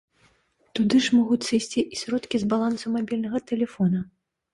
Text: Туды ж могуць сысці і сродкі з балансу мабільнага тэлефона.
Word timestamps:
Туды 0.77 1.01
ж 1.07 1.17
могуць 1.17 1.45
сысці 1.49 1.83
і 1.97 1.99
сродкі 2.01 2.37
з 2.45 2.49
балансу 2.53 2.95
мабільнага 2.95 3.43
тэлефона. 3.53 4.01